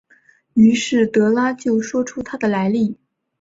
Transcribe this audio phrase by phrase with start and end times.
[0.55, 2.97] 于是德拉就说出他的来历。